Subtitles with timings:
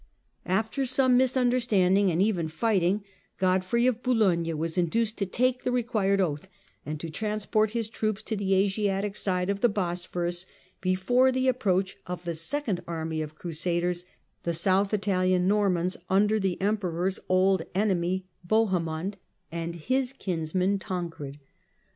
[0.47, 3.03] After some misunderstanding and even fighting,
[3.37, 6.47] Godfrey of Boulogne was induced to take the required oath,
[6.83, 10.47] and to transport his troops to the Asiatic side of the Bosphorus,
[10.81, 14.07] before the approach of the second army of Crusaders,
[14.41, 19.13] the South Italian Normans, under the Emperor's old enemy Bohe THE COMNENI AND THE TWO
[19.13, 20.13] FIRST CRUSADES 141 )nd and his
[20.65, 21.39] kinsman Tancred.